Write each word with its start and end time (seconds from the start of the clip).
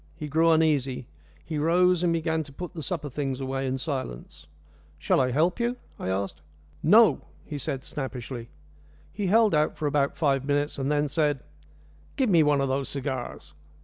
He 0.15 0.27
grew 0.27 0.49
uneasy. 0.51 1.05
He 1.45 1.59
rose, 1.59 2.01
and 2.01 2.11
began 2.11 2.41
to 2.45 2.51
put 2.51 2.73
the 2.73 2.81
supper 2.81 3.07
things 3.07 3.39
away 3.39 3.67
in 3.67 3.77
silence. 3.77 4.47
"Shall 4.97 5.21
I 5.21 5.29
help 5.29 5.59
you?" 5.59 5.77
I 5.99 6.09
asked. 6.09 6.41
"No!" 6.81 7.21
he 7.45 7.59
said 7.59 7.83
snappishly. 7.83 8.49
He 9.13 9.27
held 9.27 9.53
out 9.53 9.77
for 9.77 9.85
about 9.85 10.17
five 10.17 10.43
minutes, 10.43 10.79
and 10.79 10.91
then 10.91 11.07
said, 11.07 11.41
"Give 12.15 12.31
me 12.31 12.41
one 12.41 12.61
of 12.61 12.67
those 12.67 12.89
cigars." 12.89 13.53